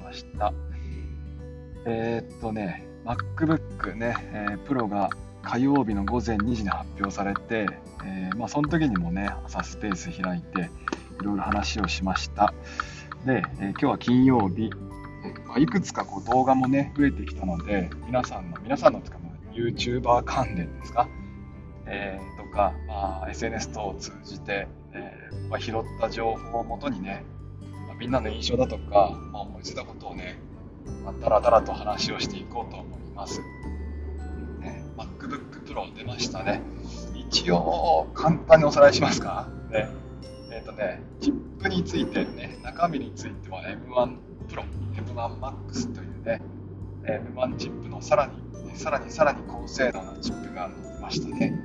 [0.00, 0.52] ました。
[1.84, 5.10] えー、っとね、MacBook ね、えー、Pro が
[5.42, 7.66] 火曜日の午前2時に発表されて、
[8.04, 10.70] えー、まあ、その時にもね、朝スペース開いて、
[11.20, 12.54] いろいろ話をしました。
[13.26, 14.70] で、えー、今日は金曜日、
[15.46, 21.08] まあ、いくつかこう動画もね、増えてきたので、皆さんの、皆さんの使う YouTuber 関連ですか、
[21.86, 27.24] えー、とか、まあ、SNS 等を通じて、えー、まあ、拾った情報をもとにね、
[28.02, 30.36] みんなの印象だとか、まあ、思いついたことをね、
[31.04, 33.40] まあ、だらだらと話をしていこうと思います。
[34.58, 36.62] ね、MacBook Pro 出ましたね。
[37.14, 39.46] 一応、簡単におさらいしますか？
[39.70, 39.88] ね
[40.50, 44.16] えっ、ー、とね、チップについてね、中身については M1
[44.48, 44.64] Pro、
[44.96, 46.42] M1 Max というね、
[47.04, 51.56] M1 チップのさらに、さらにさらに高性能なチップが載ってましたね。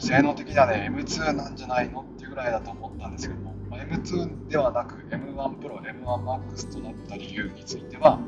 [0.00, 2.00] 性能的にはね、M2 なんじゃないの？
[2.00, 3.45] っていうぐらいだと思ったんですけど、
[3.90, 8.18] M2 ではなく M1 Pro、M1 Max となった理由については、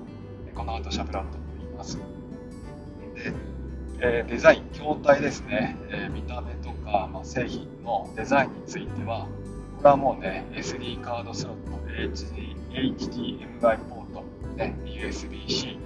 [0.55, 1.99] この後喋ろうと思います。
[3.15, 3.33] で、
[4.01, 9.27] えー、デザイン、筐体ですね、え、見た目とか、ま、製品のデザインについては、
[9.79, 14.25] これはもうね、SD カードスロット、HD HDMI ポート、
[14.57, 15.79] ね、USB-C、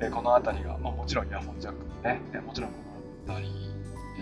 [0.00, 2.76] え、この辺りが、まあ、もちろんイヤホンジャックもね、もちろんこ
[3.26, 3.54] の辺り、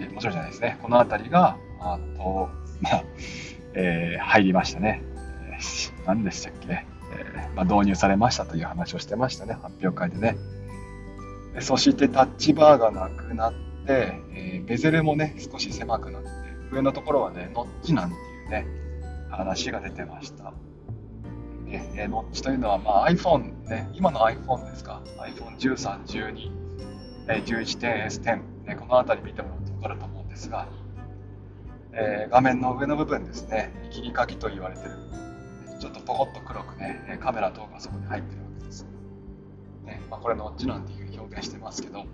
[0.02, 2.48] え、もちろんじゃないですね、この辺りが、あと、
[2.80, 3.04] まあ、
[3.76, 5.02] えー、入りましたね。
[6.06, 10.36] 何でしたっけ、えーまあ、導入されましたという話をしてましたね、発表会でね。
[11.60, 13.52] そしてタッチバーがなくなっ
[13.86, 16.28] て、えー、ベゼルもね、少し狭くなって、
[16.72, 18.66] 上のところはね、ノッチなんていうね、
[19.30, 20.52] 話が出てました。
[21.64, 26.50] ね、えー、ノッチというのは、まあ、iPhone ね、今の iPhone ですか、iPhone13、12、
[27.28, 30.66] えー、11 10S10、ね、この辺り見てもらうと分かると思うんですが、
[31.98, 34.90] えー、画面の上の部分ですね、切り欠きと言われてる、
[35.80, 38.86] ちょっとポコッと黒くね、カメラ等がそこに入ってるわけです。
[39.84, 42.04] ねまあ、これノッチなんていう表現してますけど、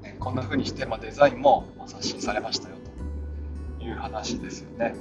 [0.00, 2.76] ね、こんな風にして、まあ、デザインも刷新されましたよ
[3.78, 4.94] という話ですよね。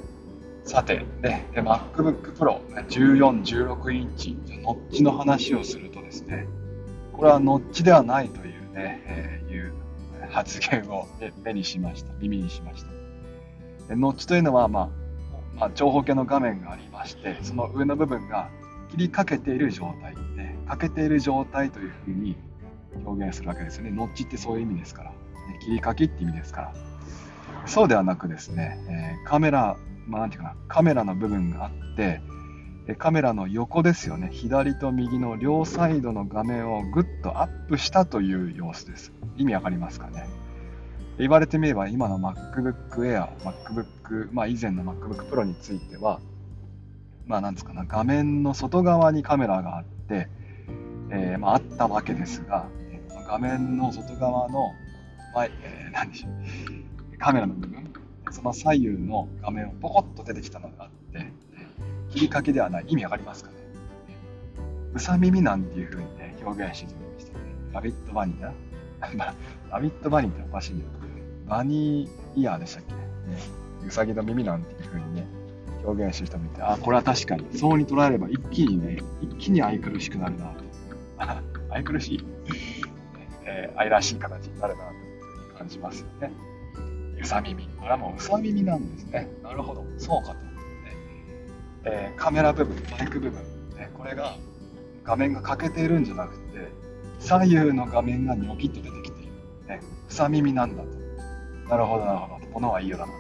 [0.66, 2.60] さて、ね、MacBook Pro
[2.90, 6.46] 14、16インチ、ノッチの話をするとですね、
[7.14, 9.74] これはノッチではないというね、えー、いう
[10.30, 11.08] 発言を
[11.44, 13.01] 目にしました、耳にしました。
[13.96, 14.90] ノッチというのは、まあ、
[15.56, 18.50] まあ、長方形の画面がありまして、その上の部分が
[18.90, 22.36] 切りかけている状態、ね、かけている状態というふうに
[23.06, 23.92] 表現するわけですよね。
[23.92, 25.16] ノッチってそういう意味ですから、ね、
[25.64, 26.74] 切りかきって意味ですから。
[27.66, 32.22] そうではなくですね、えー、カメラ、まあ、なんていうかな、カメラの部分があって、
[32.98, 39.14] カメラの横ですよね、左と右の両サイドの画面をぐっとアップしたという様子です。
[39.38, 40.28] 意味わかりますかね？
[41.22, 46.20] 言われてみれば今の MacBook Air、MacBook、まあ以前の MacBook Pro については、
[47.28, 50.28] まあなんですかな、画面の外側にカメラがあって、
[51.12, 52.68] えー、まああったわけですが、
[53.28, 54.72] 画面の外側の、
[55.36, 57.94] まあ、えー、何でしょう、カメラの部分、
[58.32, 61.32] その左右の画面をポコッと出てきたのがあって、
[62.10, 62.86] 切り欠きではない。
[62.88, 63.58] 意味わかりますかね
[64.96, 67.40] うさ耳なんていう風にね、表現してみましたね。
[67.74, 68.54] ラビットバニーな。
[69.70, 71.01] ラビットバニーっておかしいんだよ。
[71.52, 73.02] バニーイヤーでしたっけね。
[73.86, 75.28] うさぎの耳なんていう風にね、
[75.84, 80.54] 表現してる人もいて、あ、これは確かに、そうに捉えれば一気にね、一気に愛くるしくなるな。
[81.70, 82.26] 愛くるしい、
[83.44, 86.32] えー、愛らしい形になるなと感じますよね。
[87.22, 87.68] うさ耳。
[87.68, 89.28] これはもううさ耳なんですね。
[89.44, 89.86] なるほど。
[89.98, 90.36] そうかと。
[90.36, 90.42] ね
[91.84, 93.44] えー、カメラ部分、マイク部分、
[93.76, 94.38] ね、これが
[95.04, 96.72] 画面が欠けているんじゃなくて、
[97.20, 99.34] 左右の画面がニョキッと出てきている。
[99.68, 101.01] ね、うさ耳なんだと。
[101.72, 102.48] なるほど、なるほど。
[102.54, 103.14] 物はいいよだな。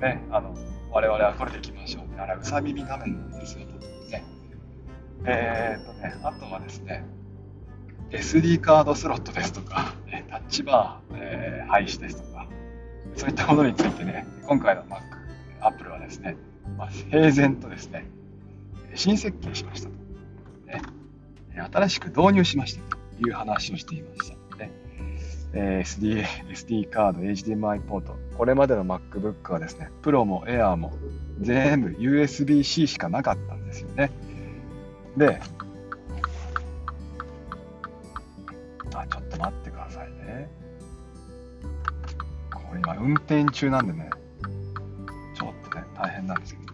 [0.08, 0.52] ね、あの、
[0.90, 2.04] 我々はこれでいきましょう。
[2.20, 3.64] あれ、うさ耳画面なんですよ。
[4.10, 4.24] ね。
[5.24, 7.04] えー、っとね、あとはですね、
[8.10, 9.94] SD カードスロットですとか、
[10.28, 12.48] タッチバー、えー、廃止ですとか、
[13.14, 15.02] そういったものについてね、今回の Mac、
[15.60, 16.36] Apple はですね、
[16.76, 18.06] まあ、平然とですね、
[18.94, 19.94] 新設計しましたと、
[20.66, 20.82] ね。
[21.72, 22.98] 新しく導入しましたと
[23.28, 24.43] いう話をしていました。
[25.56, 28.16] え SD, SD カード、HDMI ポート。
[28.36, 30.92] これまでの MacBook はですね、Pro も Air も
[31.40, 34.10] 全部 USB-C しかなかったんですよね。
[35.16, 35.40] で、
[38.94, 40.50] あ、ちょっと待ってくださいね。
[42.52, 44.10] これ今運転中なんでね、
[45.34, 46.64] ちょっとね、大変なんですけど。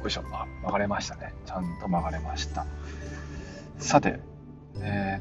[0.00, 1.34] よいしょ、あ、曲がれましたね。
[1.44, 2.64] ちゃんと曲がれました。
[3.78, 4.20] さて、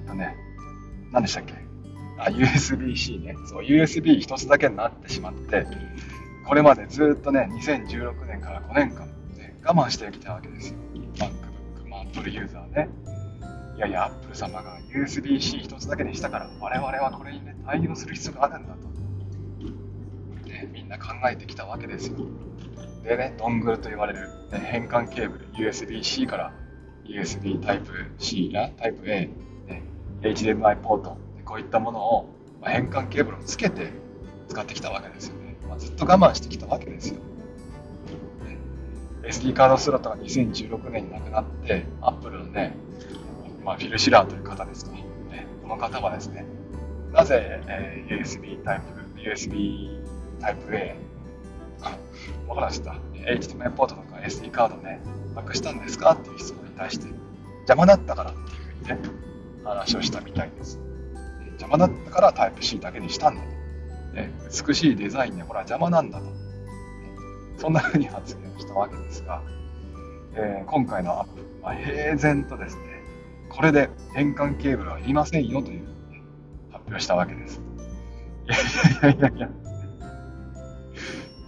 [0.09, 0.35] とね、
[1.11, 1.53] 何でしたっけ？
[2.17, 3.35] あ、USB-C ね。
[3.45, 5.65] そう、USB 一つだけになってしまって、
[6.45, 9.07] これまでずっとね、2016年から5年間、
[9.38, 10.77] ね、我慢してきたわけですよ。
[11.15, 12.89] MacBook、まあ、Apple ユーザーね。
[13.77, 18.89] いやいや、Apple 様が USB-C 一つだけにしたから、我々はこれにね、対応する必要があるんだと。
[20.50, 22.17] ね、みんな考えてきたわけですよ。
[23.03, 26.53] でね、ドングルと言われる、ね、変換ケーブル、USB-C から
[27.05, 29.29] USB Type-C や Type-A、
[30.21, 32.30] HDMI ポート、こういったものを、
[32.63, 33.92] 変換ケーブルをつけて
[34.50, 35.56] 使ってきたわけですよね。
[35.68, 37.19] まあ、ずっと我慢してきたわけですよ。
[39.24, 42.75] SD カードスロットが2016年になくなって、Apple のね、
[43.63, 45.04] まあ、フィル・シラーという方ですか、ね、
[45.62, 46.45] この方はですね、
[47.13, 48.81] なぜ、えー、USB タイ
[49.15, 50.01] プ、USB
[50.42, 50.95] タイプ A、
[52.48, 52.95] わからんした。
[53.13, 55.00] HDMI ポートとか SD カードね、
[55.36, 56.12] なくしたんですか？
[56.13, 57.07] っていう質問に対して、
[57.68, 58.48] 邪魔だったからっていう
[58.88, 59.10] ふうにね、
[59.63, 60.79] 話をしたみたいです。
[61.59, 63.47] 邪魔だったからタイプ C だけにしたんだと。
[64.13, 64.31] ね、
[64.67, 66.25] 美しいデザインで、ほら邪魔なんだと。
[67.57, 69.44] そんなふうに発言をしたわけですが、
[70.35, 72.83] えー、今回のアップ、まあ、平然とですね、
[73.50, 75.88] これで変換ケーブルはいりませんよという、
[76.71, 77.62] 発表したわけです。
[78.45, 79.50] いやいやいやいや。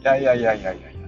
[0.02, 1.02] いやいやいやいやいやいや。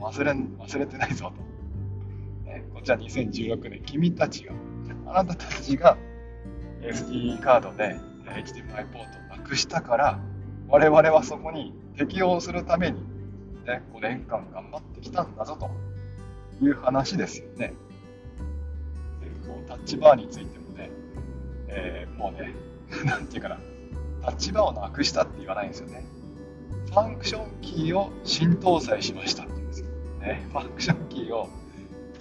[0.00, 2.50] 忘れ忘れてないぞと。
[2.50, 4.54] ね、こちら2016年、君たちが、
[5.06, 5.96] あなたたちが
[6.80, 10.18] SD カードで HDMI ポートをなくしたから、
[10.68, 13.00] 我々はそこに適応するために、
[13.64, 17.74] ね、5年間頑張ってきたんだぞという話ですよね。
[19.20, 20.90] でこうタッチバーについてもね、
[21.68, 22.54] えー、もうね、
[23.04, 23.58] なんていうかな、
[24.22, 26.04] タッチバーをなくしたって言わないんですよね。
[26.86, 29.86] ファンクションキーを新搭載しましたって言うんですよ。
[30.20, 31.48] ね、ファンクションキーを、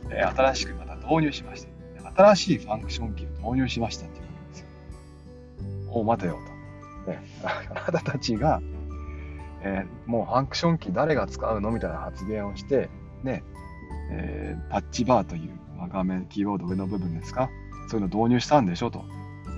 [0.10, 1.75] えー、新しくまた導入しました。
[2.16, 4.68] 新しいファンクションキーを導入しましたっていうわけですよ。
[5.92, 6.40] お待てよ
[7.06, 7.12] と。
[7.12, 8.62] ね、 あなたたちが、
[9.62, 12.90] えー、もうファンクションキー誰が使うのみたいな発言をして、
[13.24, 13.44] ね、
[14.12, 17.50] えー、タッチバーという、ま、画面、キーボード上の部分ですか、
[17.88, 19.00] そういうの導入したんでしょと。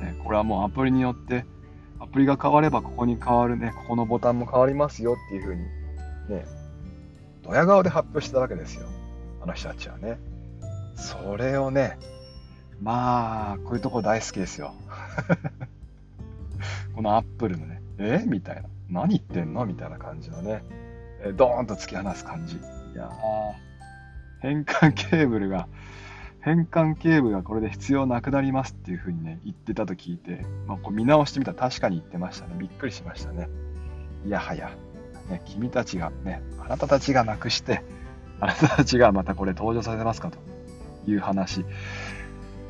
[0.02, 1.46] ね、これはもうアプリによって、
[2.00, 5.62] アプリが変わればここに変わるね、ここのボタンも変わりますよっていうふうに、
[6.30, 6.46] ね、
[7.44, 8.88] ドヤ顔で発表したわけですよ。
[9.42, 10.20] あの人たちはね。
[10.96, 11.98] それをね、
[12.82, 14.74] まあ、こういうとこ大好きですよ。
[16.96, 18.24] このアップルのね、え？
[18.26, 18.64] みたいな。
[18.90, 19.66] 何言ってんの？
[19.66, 20.64] みたいな感じのね、
[21.22, 22.56] えドーンと突き放す感じ。
[22.58, 22.60] い
[22.96, 23.12] や
[24.42, 25.68] 変換ケーブルが、
[26.42, 32.56] 変換ケーブルがこれで必要なくなりますっていうふうにね、言ってたと聞いて、まあ、こう見直してみたら確かに言ってましたね。
[32.58, 33.50] びっくりしましたね。
[34.26, 34.72] いやはや、
[35.30, 37.84] ね、君たちがね、あなたたちがなくして、
[38.40, 40.38] あなたたちがまたこれ登場させますかと
[41.08, 41.66] いう話。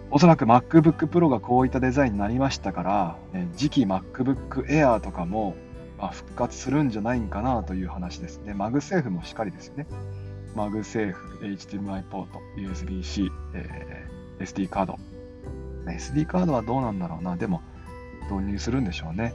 [0.09, 5.55] おそらく MacBook Pro がこういったデザインになりましたから、ね、次期 MacBook Air とかも、
[5.97, 8.53] まあ、復活するんじゃないんかなという話ですね。
[8.53, 9.87] マグセーフもしっかりですよね。
[10.55, 14.99] マグセーフ、HDMI ポート、USB-C、えー、SD カード。
[15.85, 17.35] SD カードはどうなんだろうな。
[17.35, 17.61] でも、
[18.31, 19.33] 導入するんでしょうね。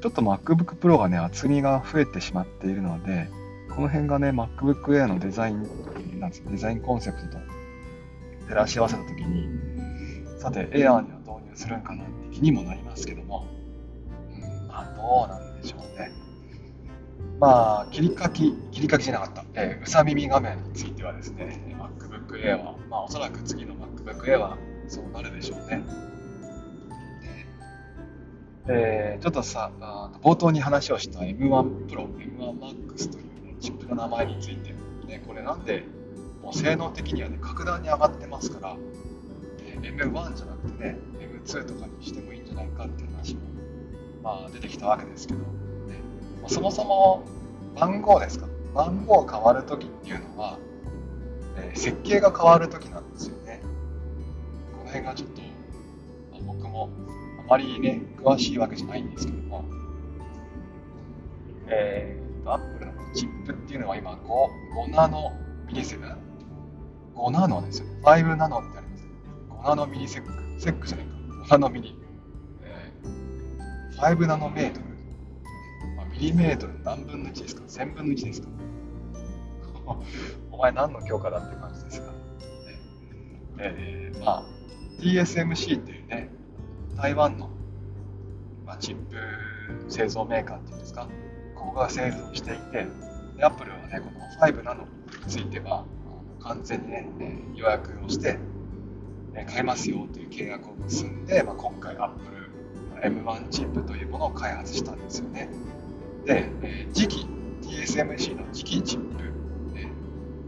[0.00, 3.28] ちょっと MacBook Pro がね、厚みが増えてしまっているので、
[3.74, 5.66] この辺がね、MacBook Air のデザイン、
[6.20, 7.38] なんです、デザインコンセプトと
[8.48, 9.57] 照らし合わせたときに、
[10.38, 13.46] さて、エアーには導入するんかなって気にもなりますけども、
[14.32, 16.12] うん、まあ、どうなんでしょうね。
[17.40, 25.82] まあ、切り書き、切り書きじゃなかった、えー、うさ耳画面についてはですね、MacBook Air は、まあ、おそらく次の MacBook Air はそうなるでしょうね。
[28.70, 34.74] えー、ちょっとさあ、冒頭に話をした M1 Pro、M1 Max という、ね、チップの名前について、
[35.06, 35.84] ね、これなんで、
[36.42, 38.76] もう性能的にはね、格段に上がってますから、
[39.82, 43.40] M1 じゃなくてね、M2 とかにしてもいいんじゃないかっていう話も、
[44.22, 45.44] まあ、出てきたわけですけど、ね
[46.40, 47.24] まあ、そもそも
[47.76, 50.58] 番号ですか、番号変わるときっていうのは、
[51.56, 53.60] えー、設計が変わるときなんですよね。
[54.72, 55.42] この辺がちょっと、
[56.32, 56.90] まあ、僕も
[57.40, 59.64] あまりね、詳しいわけじゃないんですけども、
[61.68, 64.16] えーと、Apple のチップっていうのは今5、
[64.88, 65.32] 5ナノ
[65.66, 66.16] ミリセブン
[67.14, 67.86] ?5 ナノですよ。
[68.02, 68.87] 5ナノってあり
[69.64, 71.12] ナノミリセック、セックじゃないか、
[71.44, 71.98] 5ナノミリ、
[72.62, 74.86] えー、5ナノメートル、
[75.96, 78.48] まあ、ミリメートル何分の1ですか ?1000 分の1ですか？
[80.52, 82.12] お前何の教科だって感じですが、
[83.58, 84.42] えー、まあ、
[85.00, 86.30] TSMC っていうね、
[86.96, 87.48] 台湾の、
[88.66, 89.16] まあ、チップ
[89.92, 91.08] 製造メーカーっていうんですか、
[91.54, 92.86] ここが製造していて、
[93.36, 94.88] で、アップルはね、この5ナノに
[95.26, 95.84] ついては、
[96.40, 97.08] 完全にね、
[97.54, 98.38] 予約をして、
[99.44, 102.38] 買えますよという契約を結んで、まあ、今回 Apple
[103.02, 105.48] M1 チップというものを開発したんですよね。
[106.24, 107.26] で、えー、次期
[107.62, 109.24] TSMC の磁気チップ、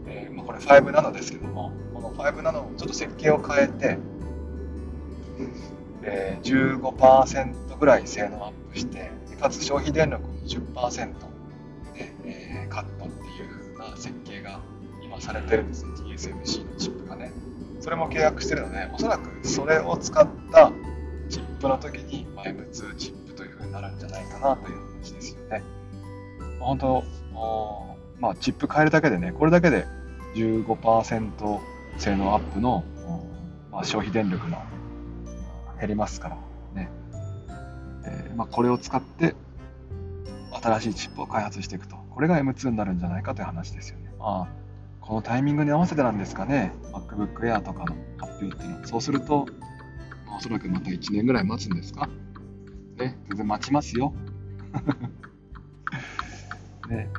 [0.07, 3.97] えーまあ、これ5ナノですけども、この5ナノをちょっと設計を変えて、
[6.03, 11.13] えー、15%ぐらい性能アップして、かつ消費電力を20%
[11.93, 14.59] で、えー、カットっていう風な設計が
[15.03, 17.00] 今されてるんですね、TSMC のチップ。
[17.81, 20.71] それも契約してるので、おそらくそれを使った
[21.29, 25.63] チップの時に M2 チップという風になるんじゃないかなという話ですよね。
[26.59, 27.03] 本当、
[28.19, 29.87] まあ、チップ変えるだけでね、これだけで
[30.35, 31.59] 15%
[31.97, 32.83] 性能アップの、
[33.71, 34.63] まあ、消費電力が
[35.79, 36.37] 減りますから
[36.75, 36.89] ね。
[38.05, 39.35] えー、まあ、これを使って
[40.61, 41.95] 新しいチップを開発していくと。
[42.11, 44.13] これが M2 になるんじゃないかという話ですよね。
[44.19, 44.60] まあ、
[45.01, 46.71] このタイミングに合わせてなんですかね。
[46.93, 48.87] MacBook Air とかの発表っていうのは。
[48.87, 49.45] そうすると、
[50.37, 52.07] おそらくまた1年ぐらい待つんですか？
[52.97, 54.13] ね、全然待ちますよ。
[56.89, 57.09] ね、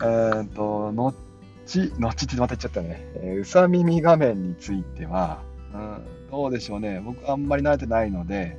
[0.00, 2.12] えー、っと、後、後ってま
[2.48, 3.06] た言っちゃったね。
[3.16, 7.00] えー、うさ耳画面については、うん、どうでしょうね。
[7.04, 8.58] 僕あんまり慣れてないので、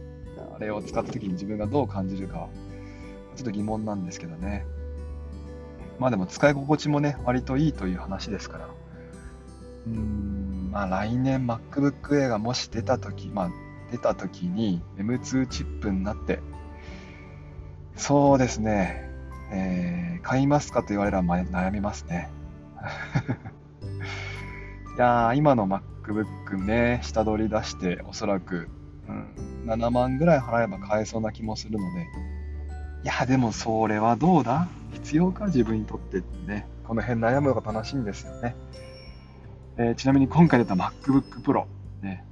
[0.55, 2.47] あれを使った時に自分がどう感じるか、
[3.35, 4.65] ちょっと疑問なんですけどね。
[5.99, 8.69] まあでも使い心地もね、割といいという話ですから。
[9.87, 13.51] うん、まあ来年 MacBook Air がもし出た時、まあ
[13.91, 16.39] 出た時に M2 チップになって、
[17.95, 19.09] そうですね、
[19.51, 22.29] えー、買いますかと言われれば悩みますね。
[24.95, 28.67] いやー、今の MacBook ね、下取り出して、おそらく、
[29.07, 29.27] うん、
[29.65, 32.07] 7万ぐらい払えば買えそうな気もするので、
[33.03, 34.67] いや、でもそれはどうだ？
[34.93, 35.47] 必要か？
[35.47, 38.55] 自分にとってってね、この辺悩むのが楽しいんですよね。
[39.77, 41.65] えー、ちなみに今回出た MacBook Pro、
[42.01, 42.23] ね、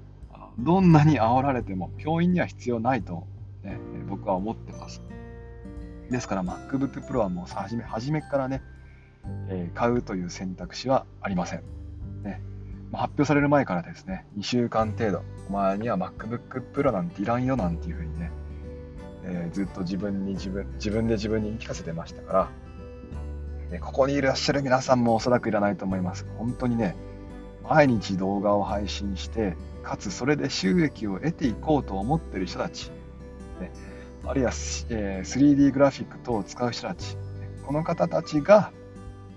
[0.60, 3.26] どんなに煽られても教員には必要ないと、
[3.64, 5.02] ね、僕は思ってます。
[6.10, 8.62] ですから MacBook Pro はもう初め初めからね、
[9.50, 11.64] えー、買うという選択肢はありません。
[12.24, 12.42] ね、
[12.94, 18.32] 発表される前からですね、2週間程度、お前には MacBook Pro なんていらんよなんていうふうにね、
[19.24, 22.50] えー、ずっと自分に自分、自分で自分に言い聞かせてましたから、
[23.72, 26.26] ね、ここにいらっしゃる皆さんもおそらくいらないと思います。
[26.38, 26.96] 本当にね、
[27.64, 32.92] 毎日動画を配信して、かつそれで収益を得ていこうと思ってる人たち、
[33.60, 33.72] ね、
[34.26, 34.52] あるいは、
[34.90, 37.18] えー、3D グラフィック等を使う人たち、
[37.66, 38.72] この方たちが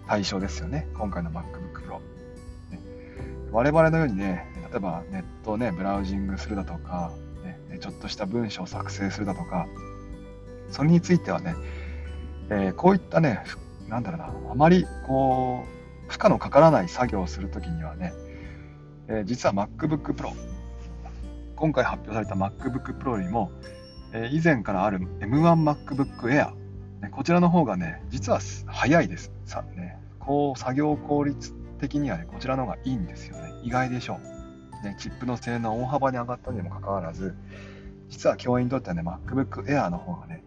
[0.08, 2.00] 対象ですよね、今回の MacBook Pro。
[2.70, 2.80] ね、
[3.52, 7.12] 我々のようにね、例えばネットをね、ブラウジングするだとか、
[7.78, 9.66] ちょっとした文章を作成するだとか、
[10.70, 11.54] それについてはね、
[12.50, 13.44] えー、こういったね、
[13.88, 15.64] なんだろうな、あまりこ
[16.08, 18.12] う、負荷のかからない作業をするときにはね、
[19.08, 20.32] えー、実は MacBook Pro、
[21.56, 23.50] 今回発表された MacBook Pro よりも、
[24.12, 26.52] えー、以前からある M1MacBook Air、
[27.00, 29.32] ね、こちらの方がね、実は早いです。
[29.44, 33.52] さね、こう作業効率的にはね、こちらの方がいいんですよね。
[33.62, 34.33] 意外でしょう。
[34.84, 37.34] ね、チップの性能大幅に上がったにもかかわらず、
[38.08, 40.44] 実は教員にとってはね、MacBook Air の方がね、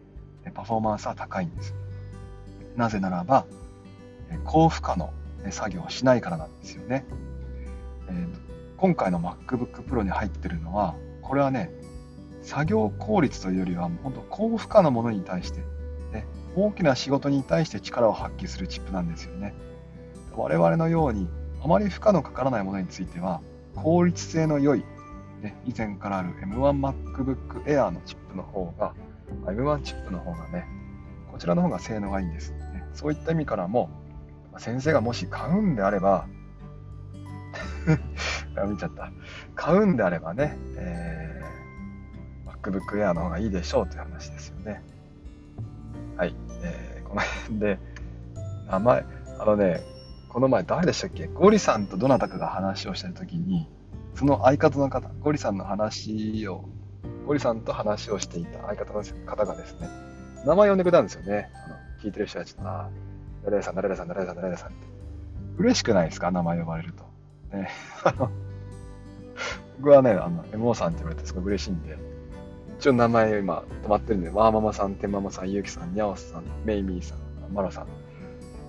[0.54, 1.76] パフォーマンスは高いんです。
[2.76, 3.46] なぜならば、
[4.46, 5.12] 高負荷の
[5.50, 7.06] 作業をしないからなんですよね。
[8.10, 11.72] えー今回の MacBook Pro に入ってるのは、これはね、
[12.44, 15.62] 作業効率というよりは、本当高負荷のものに対して、
[16.14, 19.56] ね、大きな仕事に対して力を発揮するチップなんですよね。
[20.36, 21.28] 我々のように、
[21.64, 23.42] あまり負荷のかからないものについては、
[23.82, 24.84] 効率性の良い、
[25.42, 28.94] ね、以前からある M1MacBook Air のチップの方が、
[29.46, 30.66] M1 チップの方がね、
[31.32, 32.52] こちらの方が性能がいいんです。
[32.52, 33.90] ね、そういった意味からも、
[34.58, 36.28] 先生がもし買うんであれば、
[38.68, 39.12] 見ちゃった。
[39.56, 44.82] 買うんであればね、えー、MacBook Air の方がいいでしょうという話ですよね。
[46.18, 46.36] はい。
[46.64, 47.80] えー、この辺で、
[48.70, 49.06] 名前、
[49.40, 49.82] あのね、
[50.30, 51.28] この前誰でしたっけ？
[51.28, 53.68] ゴリさんとどなたかが話をしてるときに、
[54.16, 56.66] その相方の方、ゴリさんの話を、
[57.26, 59.90] ゴリさんと話をしていた相方の方がですね、
[60.46, 61.50] 名前呼んでくれたんですよね。
[61.66, 62.90] あの聞いてる人たちと、あ、
[63.44, 64.78] 誰々さん、誰々さん、誰々さん、誰々さんって。
[65.58, 66.32] 嬉しくないですか？
[66.32, 67.04] 名前呼ばれると。
[67.56, 67.70] ね、
[69.80, 71.98] 僕はね、あの、MO さんって言われてすごい嬉しいんで、
[72.80, 77.20] 一応名前今止まってるんで、ワーママさん、テンママさん、ユウキさん、ニャオスさん、メイミーさん、
[77.54, 77.88] マロさん、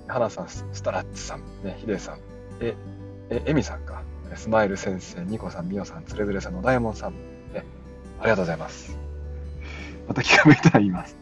[0.09, 2.19] ハナさん、スタラッツさん、ね、ヒデさん、
[2.61, 2.75] え、
[3.31, 4.03] え、エミさんか、
[4.35, 7.13] スマイル先生、ニコさん、ミオさん、つれづれさん、野ダイヤモンさん、
[7.53, 7.65] ね、
[8.19, 8.99] ありがとうございます。
[10.09, 11.17] また気が向いたら言います。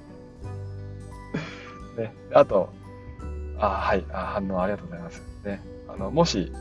[1.98, 2.72] ね、あと、
[3.58, 5.22] あ、はい、あ反応ありがとうございます。
[5.44, 6.52] ね、あの、もし、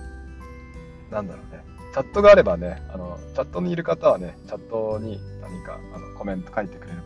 [1.12, 1.64] なんだろうね、
[1.94, 7.04] チャットがあればね、あの、チャットにいる方はね、チャットに何かあのコメント書いてくれれば、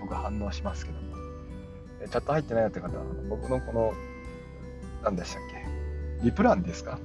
[0.00, 1.16] 僕反応しますけども、
[2.00, 3.94] チャット入ってないよって方は、僕のこの
[5.06, 5.64] 何でしたっけ？
[6.24, 6.98] リプランですか？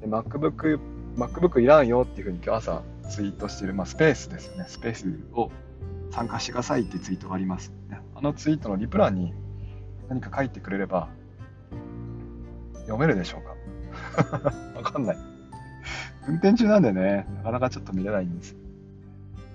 [0.00, 0.78] で MacBook、
[1.16, 4.66] MacBook いらんよっていうふうに今日朝ツイートしてる、まあ、スペースですよね。
[4.68, 5.50] スペースを
[6.12, 7.72] 参加してくださいってツイートがあります。
[8.14, 9.34] あのツイートのリプランに
[10.08, 11.08] 何か書いてくれれば
[12.82, 14.52] 読めるでしょうか？
[14.78, 15.16] わかんない。
[16.28, 18.54] 運転中なんでね、なかなかちょっと見れないんです。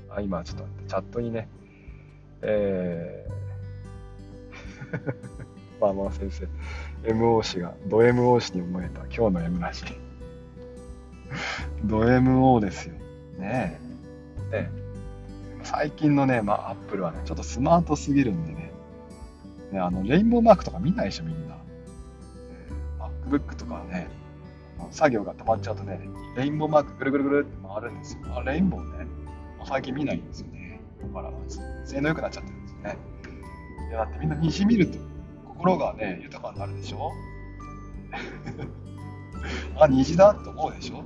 [0.10, 1.48] あ、今ちょっと待って、チャットにね、
[2.42, 6.48] えー、まあまあ先生、
[7.04, 9.84] MO 氏が、ド MO 氏に思えた今日の M らしい。
[11.86, 12.94] ド MO ですよ。
[13.40, 13.80] ね
[14.52, 14.62] え。
[14.64, 14.72] ね
[15.64, 18.72] 最近のね、まあ、アップルはね、ちょっとスマートすぎるんでね、
[19.72, 21.58] ねあのレインボーマークとか見ないでしょ、みんな。
[23.32, 24.08] MacBook とかはね、
[24.92, 26.02] 作業が止まっちゃうとね、
[26.36, 28.20] レインボーマークぐるぐるぐるって回るんですよ。
[28.36, 29.08] あレインボーね、
[29.66, 30.82] 最近見ないんですよね。
[31.02, 31.32] だから、
[31.86, 32.98] 性能良くなっちゃってるんですよね。
[33.90, 34.98] いや、だってみんな虹見ると
[35.62, 37.12] 心がね、豊かになるでしょ？
[39.80, 41.04] あ、虹だって思うでしょ？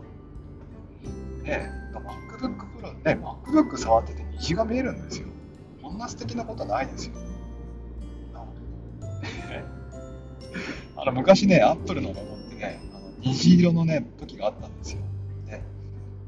[1.43, 5.27] ね MacBook Pro ね、MacBook 触ってて虹が見えるんですよ。
[5.81, 7.15] こんな素敵なことないですよ。
[10.95, 15.01] あの昔ね、Apple のロゴってね、あの虹色のね、時があったんですよ。
[15.47, 15.61] ね、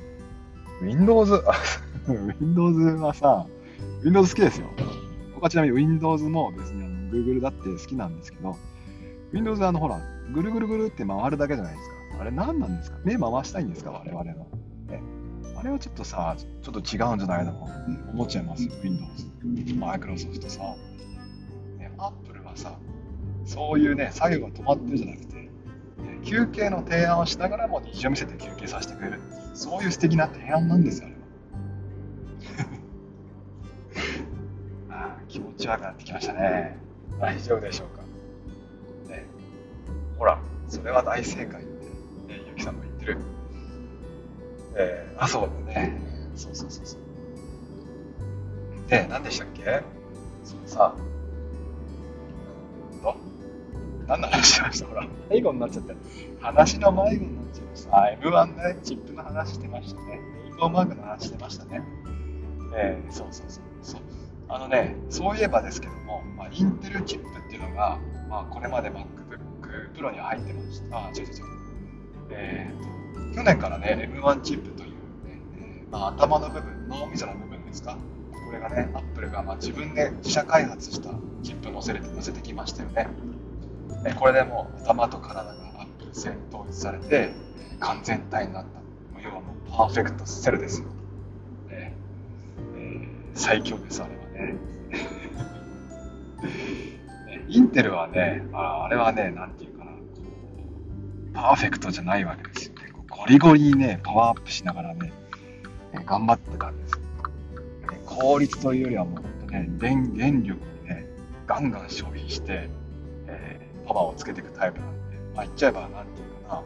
[0.82, 1.41] Windows、
[2.41, 3.45] Windows はさ、
[4.04, 4.67] Windows 好きですよ。
[5.34, 8.58] 僕はちなみに Windows も別にあの Google だって好きなんですけど、
[9.32, 10.00] Windows はあのほら、
[10.34, 12.21] ぐるぐるぐるって回るだけじゃないですか。
[12.21, 12.98] あれ何なんですか？
[13.04, 13.91] 目回したいんですか？
[13.91, 14.48] 我々の。
[14.88, 15.02] ね、
[15.58, 17.54] あれはちょっとさ、ちょっと違うんじゃないの？
[17.54, 17.67] か
[18.13, 19.24] 思っちゃいますよ、Windows。
[19.53, 20.75] Microsoft さ。
[21.77, 22.77] ね、Apple はさ、
[23.45, 25.49] そういうね、作業が止まってるじゃなくて、ね、
[26.23, 29.19] 休憩の提案をしながらも虹を見せて休憩させてくれる。
[29.53, 31.15] そういう素敵な提案なんですよあれ
[34.95, 36.77] は あ、気持ち悪くなってきましたね。
[37.19, 38.03] 大丈夫でしょうか。
[39.13, 39.25] ね、
[40.17, 41.71] ほら、それは大正解って、
[42.27, 43.17] ね、ゆきさんも言ってる。
[44.77, 45.97] えー、あ、そうだね。
[46.36, 47.05] そうそうそうそう。
[48.88, 49.84] で、何でしたっけ？
[50.43, 50.95] そのさ、
[53.02, 53.15] と
[54.08, 54.88] 何の話しました？
[54.88, 55.95] ほら、迷子になっちゃって。
[56.39, 57.91] 話の迷子になっちゃいました。
[58.21, 58.45] M1
[58.76, 60.19] ね、チップの話してましたね。
[60.43, 61.82] レインボーマークの話してましたね。
[62.76, 63.63] えー、そうそうそう。
[63.82, 64.02] そう
[64.48, 69.06] あのね、そういえばですけども、まあ、インテルチップっていうのが、まあ、これまで MacBook
[69.95, 70.98] Pro には入ってました。
[70.98, 71.43] あ、違う違う違う。
[72.30, 74.95] えーと、去年からね、M1 チップというね、
[75.58, 77.98] えー、まあ、頭の部分、脳みその部分ですか？
[78.45, 81.10] これがね、Apple がまあ自分で自社開発した
[81.43, 83.08] チップ載せれて載せてきましたよね。
[84.05, 87.31] えこれでもう頭と体が Apple 製統一されて、
[87.79, 89.21] 完全体になった。
[89.21, 90.88] 要はもうパーフェクトセルですよ。
[91.69, 91.93] ね
[92.75, 94.21] えー、最強です、あれは。
[94.38, 94.55] ね。
[97.47, 99.91] インテルはね、あれはね、なんていうかな、
[101.34, 102.91] パーフェクトじゃないわけですよね。
[103.10, 105.12] ゴリゴリにね、パワーアップしながらね、
[106.05, 106.94] 頑張ってたんです。
[108.15, 111.06] 効率というよりはもうね、電電力をね、
[111.45, 112.69] ガンガン消費して、
[113.28, 116.63] えー、パワーをつけていくタイプなんで、まあ言っちゃえば、なんていうかな、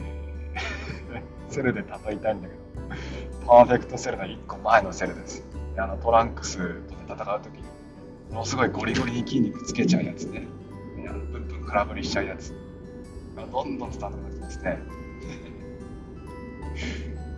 [0.00, 5.44] えー、 セルで例えたいんだけど、パーフェクトセルの1個前のセルです。
[5.76, 7.62] あのトランクスと戦う時に
[8.30, 10.46] ものすごいゴリゴリに筋肉つけちゃうやつね。
[11.08, 12.52] あのプンプン空振りしちゃうやつ。
[13.38, 14.78] がどんどん伝わってきますね。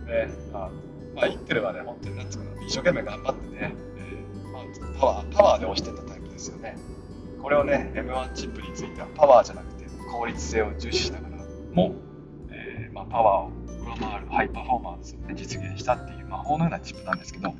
[0.07, 0.69] で あ
[1.15, 4.63] まあインテルはね本当になんつうか一生懸命頑張ってね、えーまあ、
[4.99, 6.77] パワーパワーで押してたタイプですよね
[7.41, 11.37] これをね M1 チップについてはパワーじゃなくて効率性を重視しながら
[11.73, 11.95] も、
[12.49, 13.51] えーまあ、パワーを
[13.83, 17.53] 上回るハイパフォーマンスを、ね、実現したっていう魔法のようなチップなんですけど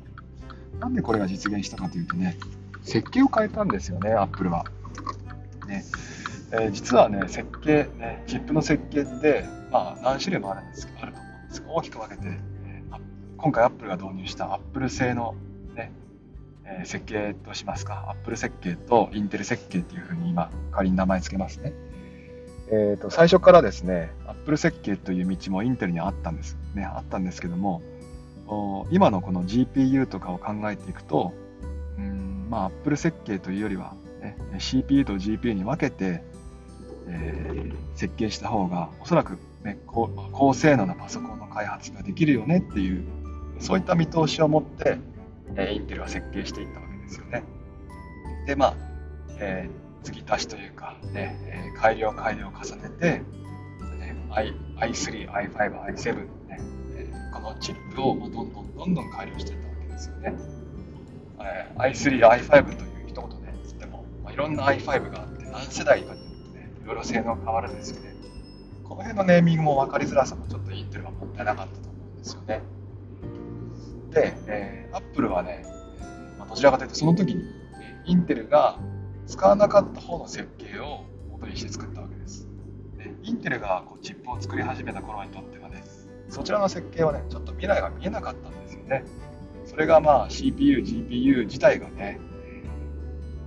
[0.82, 2.36] なんでこれが実現したかというとね、
[2.82, 4.64] 設計を変えたんですよね、アップルは。
[5.68, 5.84] ね
[6.50, 12.28] えー、実はね、設計、ね、チップの設計って、まあ、何種類もあるんですあると思うんですが、大きく分けて、
[13.42, 15.34] 今回アップルが導入したアップル製の、
[15.74, 15.90] ね
[16.64, 21.72] えー、設計としますか、アップル設計とインテル設計っていうふうに今、仮に名前付けますね。
[22.70, 27.82] えーと、最初からですね、Apple 設計という道もインテルにあったんですね、あったんですけども、
[28.92, 31.32] 今のこの GPU とかを考えていくと、
[31.98, 36.22] うんまあ、Apple 設計というよりは、ね、CPU と GPU に分けて、
[37.08, 43.04] えー、設計した方が、おそらく、ね、高高性能なパソコンの開発ができるよねっていう、
[43.62, 44.98] そういった見通しを持って、
[45.54, 47.44] えー、インテルは設計していったわけですよね。
[48.44, 48.74] で、まあ、
[49.38, 53.22] えー、継ぎ足しというか、ね、えー、改良改良を重ねて、
[54.00, 55.54] ね、I i3、i5、
[55.94, 56.14] i7、
[56.48, 56.60] ね、
[56.96, 60.34] えー、このチップをどんどんどんどん改良していったわけですよね。
[61.40, 68.12] えー、i3、i5 という一言で言っても、まあ、いろんな i5 があって、何世代かによってね、いろいろ性能変わるんですよね。
[68.82, 72.60] この辺のネーミングも分かりづらさもちょっとインテルはもったいなかったと思うんですよね。
[74.12, 75.64] で、えー、Apple はね、
[76.38, 77.44] まあ、どちらかというとその時に、
[78.04, 78.78] インテルが
[79.26, 82.48] 使わなかった方の設計を元にして作ったわけです。
[82.98, 85.82] でインテルがこうチップを作り始めた頃にとってはね、
[86.28, 89.04] そちらの設計はね、ちょっと未来が見えなかったんですよね。
[89.64, 92.20] それがまあ CPU、GPU 自体がね、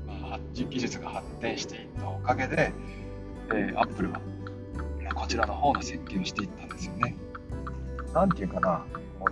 [0.08, 2.72] まあ、技術が発展していったおかげで、
[3.50, 4.22] えー、Apple は
[5.14, 7.16] こちらの方の設計をしていったんですよね。
[8.14, 8.86] なんていうかな、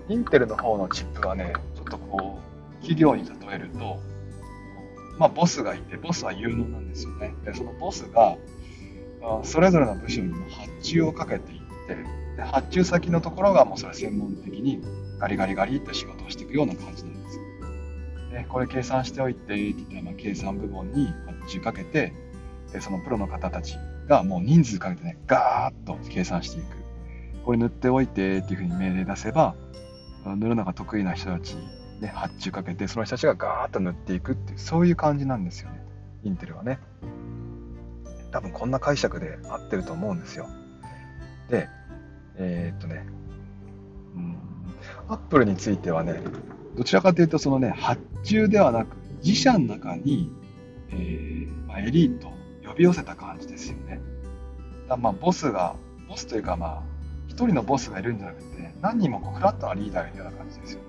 [0.10, 3.98] インテルの方のチップはね、ちょっとこう、企業に例えると、
[5.18, 7.34] まあ、ボスがいて、ボスは有能なんですよね。
[7.46, 8.38] で、そのボスが、
[9.44, 11.96] それぞれの部署に発注をかけていって、
[12.36, 14.82] で発注先のところがもうそれ専門的に
[15.20, 17.40] ガリガリガリって仕事をしていくような感じなんです。
[18.32, 22.14] で、これ計算しておいてって言ったら、計算部門に発注かけて、
[22.72, 23.78] でそのプロの方たち
[24.08, 26.84] がもう人数かけてね、ガーッと計算していく。
[27.46, 29.56] これ塗っておいてっていうふうに命令出せば、
[30.26, 31.56] 塗るのが得意な人たち
[32.04, 35.82] ね、発注かけて、その人たちがガーッと塗っていくっていう、そういう感じなんですよね。
[36.24, 36.80] インテルはね。
[38.32, 40.48] 多分こんな解釈で合ってると思うんですよ。
[41.50, 41.70] で、
[42.36, 43.06] えー、っとね、
[44.16, 44.38] うん、
[45.08, 46.22] アップルについてはね、
[46.76, 50.30] どちらかというと、そのね、発注ではなく、自社の中に、
[50.90, 52.34] えー、まあ、エリート
[52.68, 54.02] 呼び寄せた感じですよね。
[54.90, 55.76] だまあ、ボスが、
[56.10, 56.84] ボスというかまあ、
[57.28, 58.53] 一人のボスがいるんじゃなくて、
[58.84, 60.88] 何人もこうフラットなリーダーがいな感じですよね。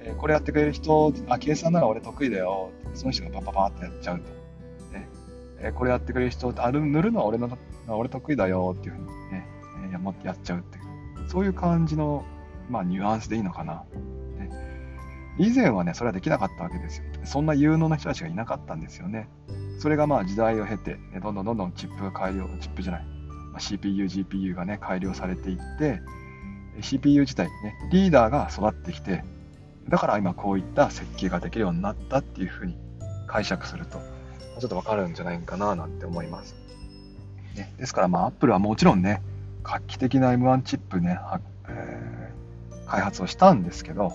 [0.00, 2.72] えー、これやってくれる人、あ、計算なら俺得意だよ。
[2.94, 4.24] その人がパパパってやっちゃうと。
[4.92, 5.08] ね
[5.60, 9.46] えー、これやってくれる人、ある塗るのは俺の俺得意だよっていうふうにね、
[9.84, 11.28] えー、ややっちゃうっていう。
[11.28, 12.24] そういう感じの、
[12.68, 13.84] まあ、ニュアンスでいいのかな。
[14.36, 14.50] ね、
[15.38, 17.04] 以前はね、それはできなかったわけですよ。
[17.22, 19.28] そんな有能な人たちがいなかったんですよね。
[19.78, 23.04] それがまあ時代を経て、ね、どんどんどんどんチップが改良、チップじゃない、
[23.52, 26.00] まあ、CPU、GPU がね、改良されていって、
[26.82, 29.24] CPU 自体ね、リーダーが育ってきて、
[29.88, 32.76] だから今こういった設計ができるようになったっていうふうに
[33.26, 33.98] 解釈すると、
[34.58, 36.54] ちょっとわかるんじゃないかななんて思います。
[37.56, 39.22] ね、ですからまあ Apple はもちろんね、
[39.62, 41.18] 画期的な M1 チップね、
[41.68, 44.12] えー、開発をしたんですけど、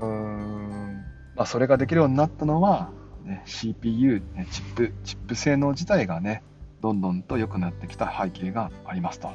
[0.00, 1.04] うーん、
[1.36, 2.90] まあ、それができるようになったのは、
[3.24, 6.42] ね、CPU、ね、チップ、チップ性能自体がね、
[6.80, 9.30] どんどんと良くなってきた背景がありますと。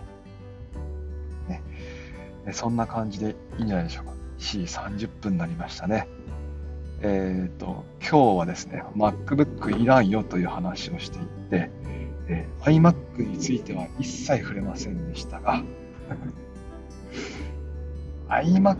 [2.47, 4.13] ね、そんな感じでいいんじゃないでしょうか。
[4.39, 6.07] 4時30分になりましたね。
[7.01, 11.69] えっ、ー、と、今日はですね、MacBook いらんよという話をしていて、
[12.29, 15.61] えー、iMac については一切触れませんでしたが、
[18.29, 18.77] iMac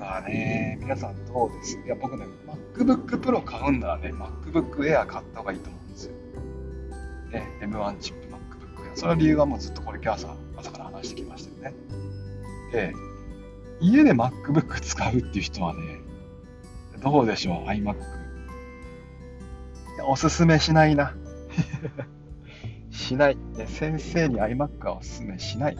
[0.00, 1.78] はね、皆さんどうです？
[1.84, 2.26] いや、僕ね、
[2.74, 6.12] MacBook Pro 買うんならね、MacBook Air 買った方がいいと思うんですよ。
[7.30, 8.96] ね、M1 チップ MacBook Air。
[8.96, 11.91] その理由はもうずっとこれ今朝、朝から話してきましたよね。
[12.72, 12.94] で、
[13.80, 16.00] 家で MacBook 使うっていう人はね、
[17.02, 17.96] どうでしょう、iMac。
[20.06, 21.14] おすすめしないな。
[22.90, 23.36] しない。
[23.36, 25.76] ね、先生に iMac はおすすめしない。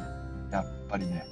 [0.50, 1.24] やっぱりね、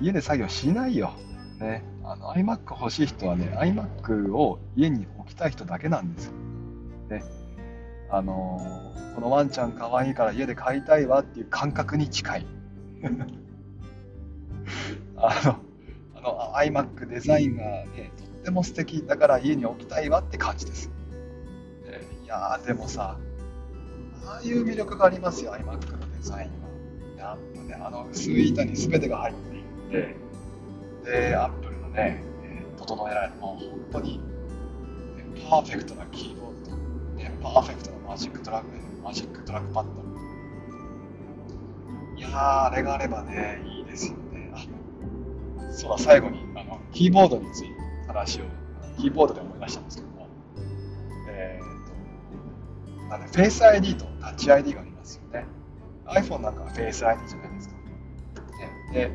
[0.00, 1.12] 家で作業しないよ。
[1.58, 6.32] ね、あの iMac 欲しい人はね、iMac を家に置きたい人だけなんですよ。
[7.10, 7.22] ね、
[8.08, 12.46] あのー、このワンちゃんかわいいから家で飼いたいわっていう感覚に近い。
[15.22, 15.56] あの、
[16.14, 20.90] あの iMac デザインがね、とっても素敵だから家に置きたいわって感じです。
[21.84, 23.18] えいやー、でもさ、
[24.24, 26.70] ああいう魅力がありますよ、iMac のデザインは。
[27.18, 30.16] やっぱね、あの薄い板に全てが入っていって、
[31.04, 32.22] で、Apple のね、
[32.78, 34.22] 整えられた、もう本当に、ね、
[35.48, 36.76] パーフェクトなキーボードと、
[37.16, 38.66] ね、パーフェクトなマジックトラック、
[39.02, 39.90] マジックトラックパッド。
[42.16, 44.29] いやー、あれがあればね、いいですよね。
[45.70, 47.68] そう、最後に、あの、キーボードについて
[48.06, 48.44] 話を、
[48.98, 50.26] キーボードで思い出したんですけども、
[51.28, 55.46] えーと、なんで、フェイス ID とタッチ ID がありますよね。
[56.06, 57.74] iPhone なんかは Face ID じゃないですか。
[58.58, 59.10] ね、で、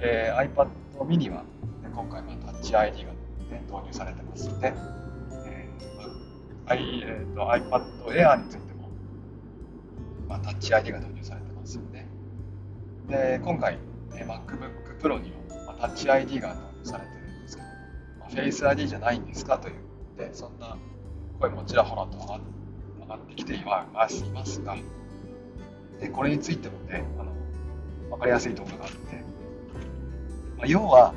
[0.00, 0.68] えー、iPad
[1.06, 4.72] mini は、ね、今回、まあ、Touch ID が、ね、導入されてますので、
[5.46, 8.88] えー I えーと、iPad Air についても、
[10.28, 12.08] まあ、Touch ID が導入されてますよね。
[13.08, 13.80] で、今回、ね、
[14.26, 15.41] MacBook Pro にも、
[15.82, 17.68] まあ、Touch ID が導入されてるんですけど、
[18.20, 19.74] まあ、Face ID じゃないんですかという、
[20.16, 20.78] でそんな
[21.40, 24.08] 声もちらほらと上がってきていま
[24.46, 24.76] すが、
[26.00, 27.32] でこれについてもね、あの
[28.10, 28.96] 分かりやすい動画があって、
[30.56, 31.14] まあ、要は、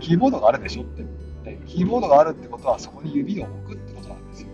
[0.00, 1.04] キーボードがあるでしょって、
[1.44, 4.48] でキーボードがあるってことはそこに指を置くってことなんですよ。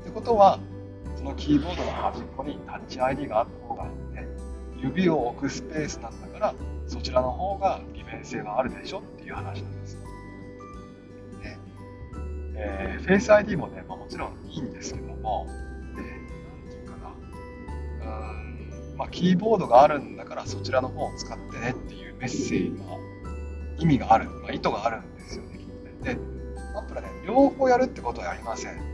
[0.00, 0.58] ってことは、
[1.16, 4.26] そのキーボードの端っこにタッチ ID があった方が、ね、
[4.80, 6.54] 指を置くスペースなんだから、
[6.90, 9.96] そちらの方が利便性があるでしょっていう話なんです。
[11.40, 11.58] で
[12.56, 15.46] えー、Face ID もね、まあ、もちろんいいんですけども、
[15.94, 17.14] でなんていうかな、
[18.90, 22.84] うんまあ、キーボードがあるんだからそちらの方を使ってねっていうメッセージが
[23.78, 26.14] 意味がある、まあ、意図があるんですよね、きっとね。
[26.14, 26.20] で、
[26.74, 28.90] アップルはね、両方やるってことはありません。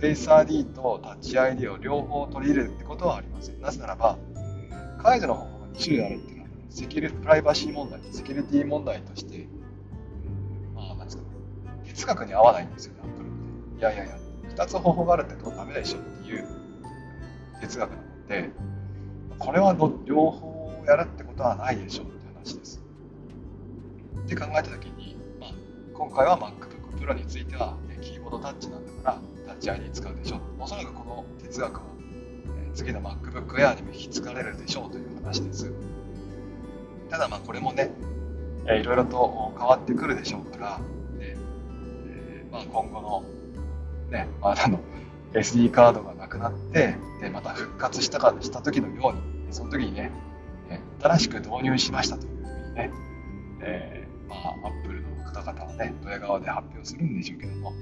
[0.00, 3.60] Face ID と Touch ID を両方取り入れるってことはありません。
[3.60, 4.16] なぜならば、
[5.02, 6.20] 解除の方法が2種類ある、
[6.70, 9.48] セキュリプライバシー問題、セキュリティ問題として、
[10.74, 11.22] まあ、なんですか、
[11.84, 13.30] 哲学に合わないんですよね、アップルっ
[13.74, 13.80] て。
[13.80, 14.18] いやいやいや、
[14.56, 16.46] 2つ方法があるってどうダメでしょっていう
[17.60, 18.50] 哲学なので、
[19.38, 22.82] これは両方やるってことはないでしょって話です。
[24.24, 25.50] って考えた時に、まあ、
[25.94, 31.82] 今回は MacBook Pro については、ね、キーボードタッチなんだからタッチ ID 使うでしょおそらくこの哲学は、
[32.68, 35.72] え、次の MacBook Air にも引き継がれるでしょうという話です
[37.10, 37.90] ただまあこれもね、
[38.66, 40.78] えー、いろいろと変わってくるでしょうから、
[41.18, 41.36] ね
[42.08, 43.24] えー、まあ、今後の,、
[44.10, 44.80] ね、まあ、あの
[45.32, 50.10] SD カードがなくなってでまた復活したかした時のようにその時にね
[51.00, 52.90] 新しく導入しましたというふうにね、
[53.60, 57.76] えーまあ、アップルの方々はね、ドヤ顔で発表するんでしょうけども、ね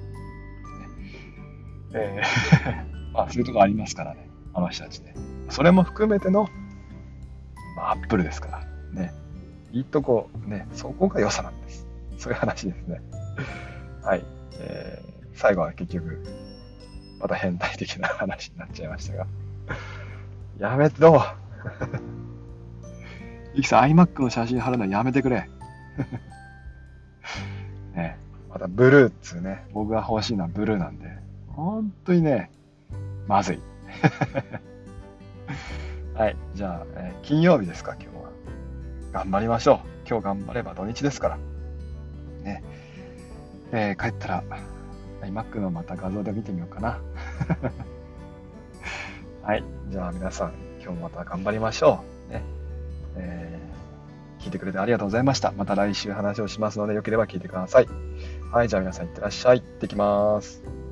[1.94, 5.14] えーまあ、そういうとこありますからね、あの人たちね。
[5.48, 6.48] それも含めての、
[7.76, 9.12] まあ、アップルですから、ね。
[9.72, 11.86] いいとこ、ね、そこが良さなんです。
[12.18, 13.00] そういう話ですね。
[14.02, 14.24] はい。
[14.58, 16.22] えー、最後は結局、
[17.20, 19.26] また変態的な話になっちゃいましたが。
[20.58, 21.22] やめろ
[23.54, 25.48] ゆきさん、iMac の写真貼るのやめてくれ。
[27.94, 28.18] ね、
[28.50, 31.10] またブルーっつうね、僕が欲しいのはブルーなんで、
[31.48, 32.50] 本当にね、
[33.26, 33.60] まずい。
[36.14, 38.15] はい、じゃあ、えー、金曜日ですか、今日は。
[39.12, 39.78] 頑張りましょう。
[40.08, 41.38] 今日頑張れば土日ですから。
[42.42, 42.62] ね。
[43.72, 44.44] えー、帰ったら、
[45.22, 47.00] iMac のまた画像で見てみようかな。
[49.42, 52.32] はい、じゃあ皆さん、今日また頑張りましょう。
[52.32, 52.42] ね。
[53.16, 53.66] えー
[54.46, 55.52] 聞いてくれてありがとうございました。
[55.56, 57.88] また来週話をしますので、よければ聞いてください。
[58.52, 59.60] はい、じゃあ皆さんいってらっしゃい。
[59.60, 60.85] 行ってきます。